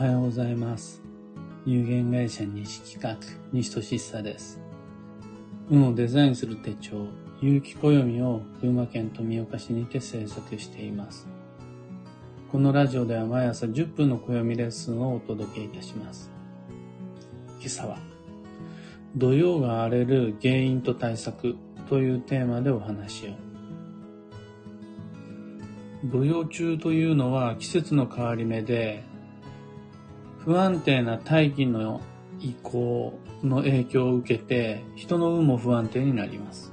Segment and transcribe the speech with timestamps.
[0.00, 1.02] おはようございます。
[1.66, 3.18] 有限会社西企画、
[3.52, 4.58] 西俊久です。
[5.68, 7.04] 運をデザインする手帳、
[7.42, 11.28] 有機暦を群馬県富岡市にて制作しています。
[12.50, 16.30] このラジオでは毎朝10分の暦レッスンをお届けいたします。
[17.58, 17.98] 今朝は、
[19.16, 21.56] 土曜が荒れる原因と対策
[21.90, 23.32] というテーマでお話を。
[26.06, 29.09] 土曜中というのは季節の変わり目で、
[30.44, 32.00] 不安定な大気の
[32.40, 36.72] 移行の影響を受けて、人の運も不安定になります。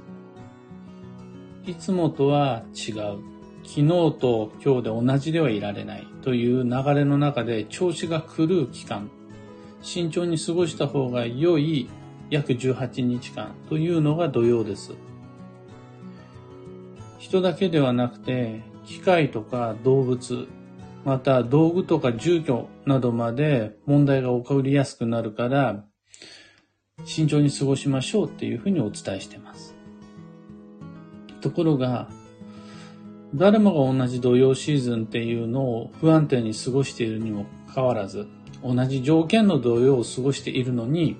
[1.66, 3.18] いつもとは違う。
[3.64, 9.10] 昨日と今日で同じではいられないという流れの中で調子が狂う期間、
[9.82, 11.90] 慎重に過ごした方が良い
[12.30, 14.94] 約18日間というのが土曜です。
[17.18, 20.48] 人だけではなくて、機械とか動物、
[21.08, 25.86] また道具とか住居などまで問題が起こりやすくなるから、
[27.06, 29.74] 慎重に過ごしましょうっていうふうにお伝えしてます。
[31.40, 32.10] ところが、
[33.34, 38.26] 誰もが同じ土曜シーズンっていうのを不安定に過ごしているにもかかわらず、
[38.62, 41.16] 同じ条件の土曜を過ごしているのに、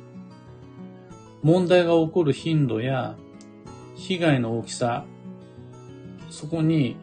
[1.42, 3.16] 問題が起こる頻度や
[3.94, 5.06] 被害の大きさ、
[6.28, 6.98] そこに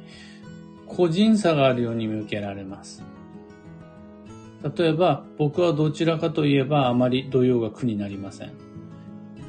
[0.87, 3.03] 個人差があるように見受けられます。
[4.77, 8.53] 例えば、僕はどちらかといえばあまり土曜が苦になりません。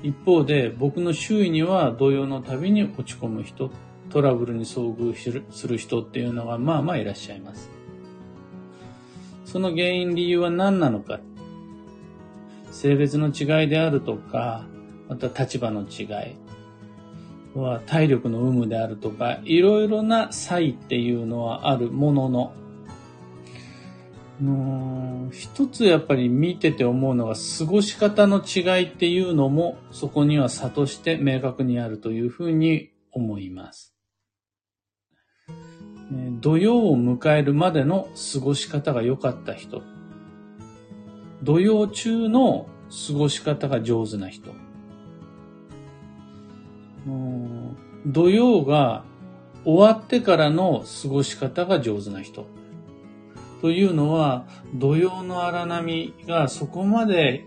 [0.02, 3.70] 一方で、僕の周囲には土曜のたびに落ち込む人、
[4.10, 7.70] トラブルに遭遇する人っていうのがまあまあいらっしゃいます。
[9.44, 11.20] その原因理由は何なのか。
[12.70, 14.66] 性別の違いであるとか、
[15.08, 16.06] また立場の違い、
[17.56, 22.52] は体力の有無であるとか、いろいろな差異っていうのはあるものの、
[24.40, 33.94] の一つやっぱり見てて思うのが過ごし方の違いっていうのもそこには差として明確にあるというふうに思います。
[36.40, 39.82] 土曜を迎えるまでの過ごし方が良かった人、
[41.42, 42.68] 土曜中の
[43.08, 44.52] 過ごし方が上手な人、
[48.06, 49.04] 土曜が
[49.64, 52.46] 終わってからの過ごし方が上手な人。
[53.60, 57.44] というのは、土曜の荒波がそこまで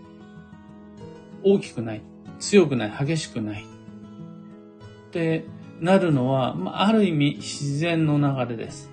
[1.42, 2.02] 大きくない、
[2.38, 3.64] 強くない、激しくない。
[3.64, 5.46] って
[5.80, 8.90] なるのは、ある意味自然の流れです。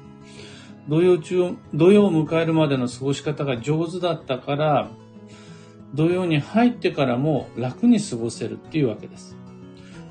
[0.87, 4.89] 土曜中、土曜を迎えるまでの過ごし方が上手だったから、
[5.93, 9.35] 土曜に入ってからも楽に過ごせるっていうわけです。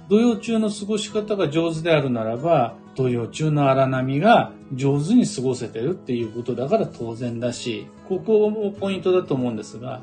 [0.09, 10.03] 土曜中の過ごし方が上手であるならば、土曜中の荒波が上手に過ごせてるっていうことだから当然だし、ここもポイントだと思うんですが、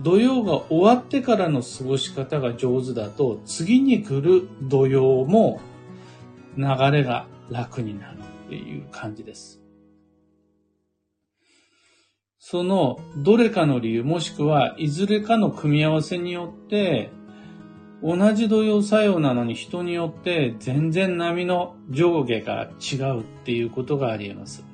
[0.00, 5.60] 土曜が終わってからの過ごし方が上手だと、次に来る土曜も
[6.56, 9.60] 流れが楽になるっていう感じです。
[12.38, 17.10] そのどれかの理由、もしくはいずれかの組み合わせによって、
[18.02, 24.64] 同じ土曜作用なのに人によって全然波の上下が違うっていうことがあり得ます。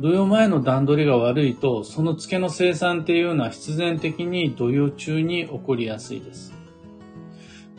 [0.00, 6.52] 土曜前の段取りが悪いと、その付けの生産っていうのは必然的に土曜中に起こりやすいです。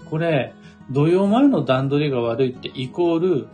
[0.10, 0.54] これ、
[0.90, 3.48] 土曜前の段取りが悪いってイコール、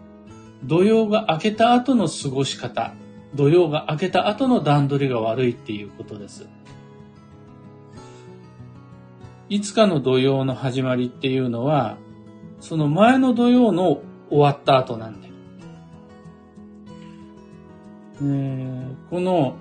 [0.64, 2.94] 土曜が明けた後の過ごし方、
[3.34, 6.48] 土曜が明けた後の段取りが悪いっていうことです。
[9.52, 11.98] いつかの土曜の始まりっていうのは、
[12.62, 15.34] その前の土曜の終わった後なんだよ。
[19.10, 19.58] この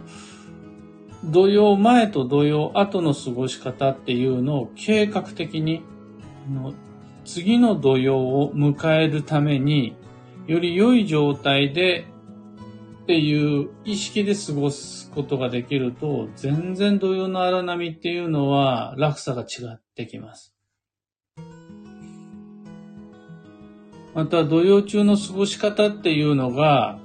[1.25, 5.83] 土曜前と土曜後の過ごし方っていうのを計画的に、
[7.25, 9.97] 次の土曜を迎えるために、
[10.47, 12.07] より良い状態で
[13.11, 20.55] っていう意識で過ごすことができると、全然土曜の荒波っていうのは落差が違ってきます。
[24.15, 27.01] また土曜中の過ごし方っていうのが、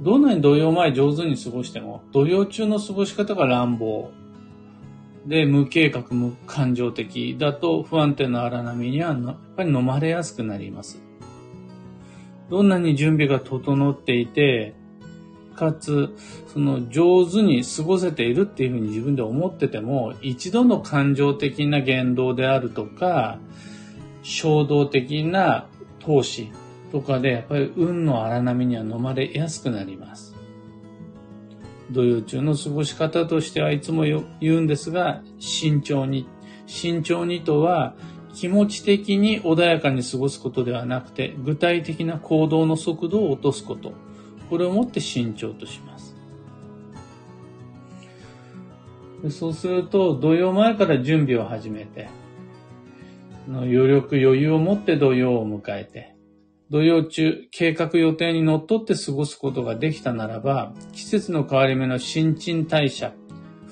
[0.00, 4.10] どんなに土曜前上手に過ごしても、土曜中の過ごし方が乱暴
[5.24, 11.00] で無計画無感情的だと不安定な荒波にはやっぱり飲まれやすくなります。
[12.50, 14.74] どんなに準備が整っていて、
[15.56, 16.14] かつ、
[16.52, 23.38] その上手に過ごせているっていうふうに自分で思ってても、一度の感情的な言動であるとか、
[24.22, 25.66] 衝動的な
[25.98, 26.52] 投資
[26.92, 30.36] とかで、やっぱり運の荒波には飲まれやすくなります。
[31.90, 34.24] 土曜中の過ごし方としてはいつも言
[34.58, 36.26] うんですが、慎重に。
[36.66, 37.94] 慎重にとは、
[38.34, 43.92] 気持ち的に穏やかに過ごすことではなくて、具体的な行動の速度を落とすこと。
[44.48, 46.16] これをもって慎重とします。
[49.30, 52.08] そうすると、土曜前から準備を始めて、
[53.48, 56.14] 余力余裕を持って土曜を迎えて、
[56.70, 63.12] 土曜中、計画予定にのっとって過ごすことができたならば、季節の変わり目の新陳代謝、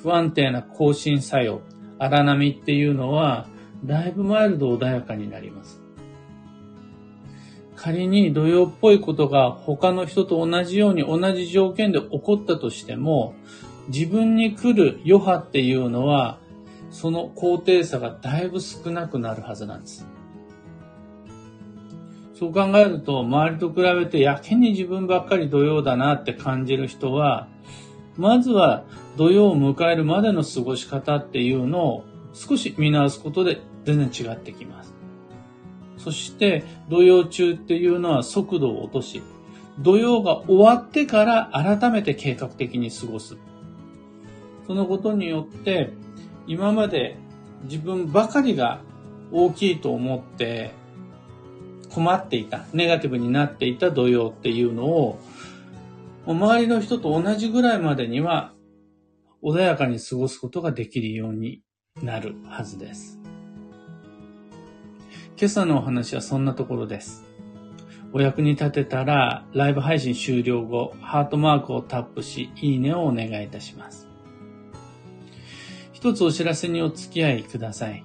[0.02, 1.60] 不安定な更新作用、
[1.98, 3.46] 荒波っていうのは、
[3.84, 5.83] だいぶマイルド穏やかになります。
[7.84, 13.34] 仮に土曜っぽいことが他の人と同じように同じ条件で起こったとしても、
[13.88, 16.38] 自分に来る余波っていうのは、
[16.90, 20.06] その高低差がだいぶ少なくなるはずなんです。
[22.32, 27.48] そう考えると、周りと比べてやけに自分ばっかり土曜だなって感じる人は、
[28.16, 28.84] まずは
[29.18, 35.03] 土曜を迎えるまでの過ごし方っていうのを少し見直すことで全然違ってきます。
[36.04, 39.22] そして、土曜中っていうのは速度を落とし、
[39.78, 43.38] 土曜が終わってから改めて計画的に過ごす。
[44.66, 45.94] そのことによって、
[46.46, 47.16] 今まで
[47.62, 48.82] 自分ばかりが
[49.32, 50.72] 大きいと思って
[51.90, 55.18] 困っていた、ネガティブになっていた土曜っていうのを、
[56.26, 58.52] 周りの人と同じぐらいまでには
[59.42, 61.62] 穏やかに過ごすことができるように
[62.02, 63.18] なるはずです。
[65.36, 67.24] 今朝のお話はそんなところです。
[68.12, 74.08] お役に立てたら、ライブ配信終了後、ハートマークをタップし、いいねをお願いいたします。
[75.92, 78.04] 一つお知らせにお付き合いください。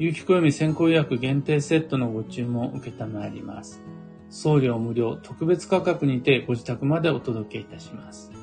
[0.00, 3.80] 有機暦先行予約限定セットのご注文を受けたまわります。
[4.28, 8.37] 送料無料特別価格にてご自宅までお届けいたします。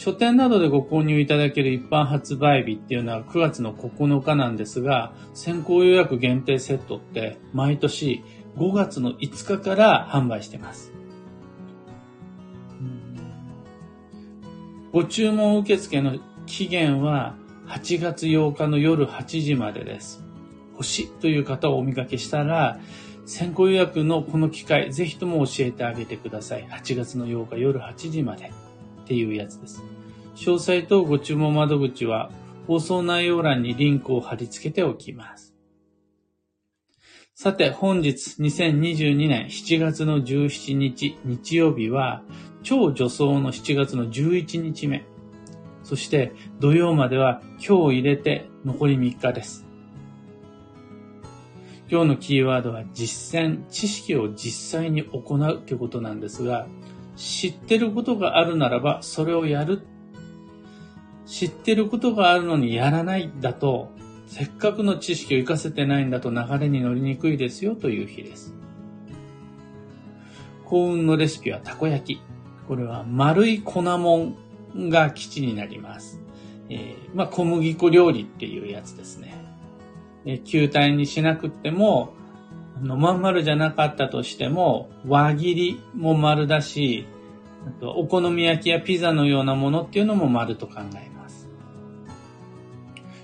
[0.00, 8.24] 書店などでご購入いただける一般発売日っていうのは9月の9日なんですが、先行予約限定セットって毎年
[8.56, 10.94] 5月の5日から販売してます。
[14.90, 16.16] ご注文受付の
[16.46, 17.36] 期限は
[17.66, 20.24] 8月8日の夜8時までです。
[20.72, 22.80] 欲しいという方をお見かけしたら、
[23.26, 26.66] 先行予約のこの機会、ぜひとも教えてあげてください。
[26.70, 28.50] 8月の8日夜8時まで
[29.10, 29.82] っていうやつです。
[30.36, 32.30] 詳細とご注文窓口は
[32.68, 35.52] 放送内容欄にリンクを貼り付けておきます。
[37.34, 42.22] さて、本日2022年7月の17日日曜日は、
[42.62, 45.04] 超女装の7月の11日目。
[45.82, 49.66] そして土曜までは今日入れて残り3日です。
[51.90, 56.68] 今日のキーワードは実践、知識を実際に行うということなんですが、
[57.20, 59.82] 知ってることがあるならばそれをやる。
[61.26, 63.92] 知ってることがあるのにやらないだと、
[64.26, 68.54] せっかくの知識を活かせてないんだと流れに乗りにくいですよという日です。
[70.64, 72.22] 幸運のレシピはたこ焼き。
[72.66, 74.16] これは丸い粉も
[74.74, 76.20] んが吉になります。
[76.70, 79.34] えー、まあ、小麦粉料理っていうやつですね。
[80.24, 82.14] えー、球体にしなくっても、
[82.82, 87.06] の、まん丸じゃなかったとしても、輪切りも丸だし、
[87.66, 91.48] あとお好み焼きやピザのようなものっていうのも丸と考えます。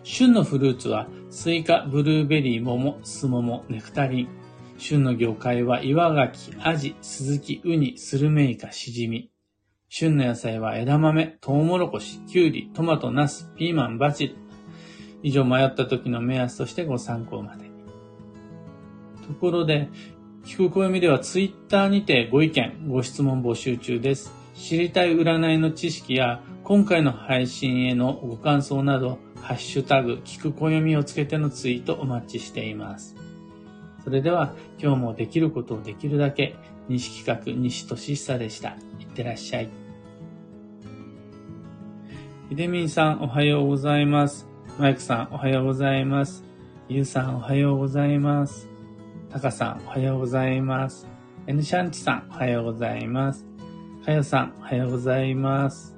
[0.03, 4.29] 旬のフルーツは、スイカ、ブルーベリー、桃、スモモ、ネクタリン。
[4.79, 9.31] 旬の魚介は岩牡蠣、アジ、スズキ、ウニ、スルメイカ、シジミ。
[9.89, 14.37] 旬の野菜は枝豆、トウモロコシ、キュウリ、トマト、ナス、ピーマン、バジル。
[15.23, 17.66] 以上迷った時の目安としてご参考まで。
[19.27, 19.89] ところで、
[20.45, 24.33] 聞く暦ではツイッターにてご意見、ご質問募集中です。
[24.55, 33.17] 知りたい占いの知識や今回の配信へのご感想など、ハッシュタグ、聞く暦をつけてのツイートお待ちしています。
[34.03, 36.55] それでは今日もできることをできるだけ
[36.89, 38.77] 西企画西俊久でした。
[39.01, 39.69] いってらっしゃい。
[42.49, 44.47] ひでみんさんおはようございます。
[44.79, 46.45] マイクさんおはようございます。
[46.89, 48.76] ゆうさんおはようございます。
[49.37, 51.07] たかさんおはようございます。
[51.47, 53.45] エヌシャンチさんおはようございます。
[54.03, 55.95] かよさんおはようございます。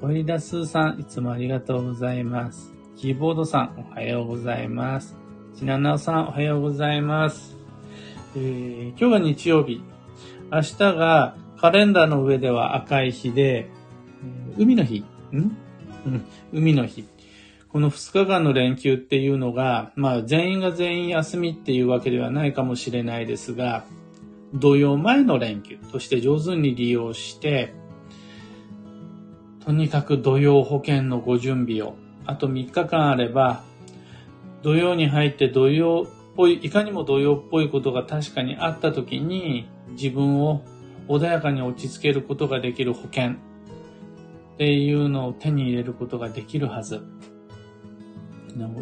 [0.00, 2.72] コイダスーさんいつもありがとうございます。
[2.96, 5.14] キーボードさんおはようございます。
[5.56, 7.56] ちななおさんおはようございます。
[8.34, 9.80] えー、今日が日曜日。
[10.50, 13.70] 明日がカレンダーの上では赤い日で、
[14.58, 15.36] 海の日ん？
[15.36, 17.06] うん、海の日。
[17.72, 23.84] この2日間の連休っていうのが、まあ全員が全員休みっていうわけではないかもしれないですが、
[24.52, 27.72] 土曜前の連休として上手に利用して、
[29.64, 31.94] とにかく土曜保険のご準備を。
[32.26, 33.64] あと3日間あれば、
[34.62, 40.62] 土曜に入って土曜っぽい、いかにも土曜っぽいことが確かにあった時に、自分を
[41.08, 43.34] 穏やかに落ち着けることができる保険っ
[44.58, 47.00] ていうのを手に入れることができるはず。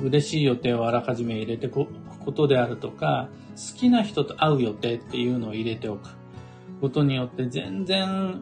[0.03, 1.93] 嬉しい予定をあらかじめ入れておく
[2.25, 6.11] ことであるとか、好きな人と会う予定っていうのを入れておく
[6.81, 8.41] ことによって全然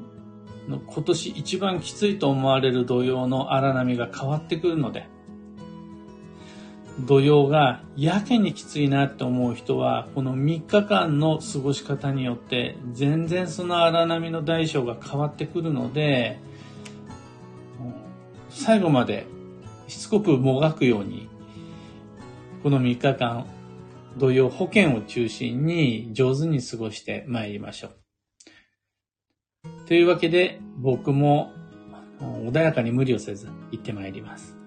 [0.68, 5.06] 今年一番きついと思われる土曜の荒波が変わってくるので、
[7.06, 16.40] 土曜がやけにきついなって思う人は、この3日間の過ごし方によって全然その荒波の大小が変わってくるので、
[18.50, 19.26] 最後まで
[19.88, 21.28] しつこくもがくように、
[22.62, 23.46] この3日間、
[24.18, 27.92] 土曜保険を中心に上手に過ごして参りましょう。
[29.86, 31.52] というわけで、僕も
[32.20, 34.57] 穏やかに無理をせず行って参ります。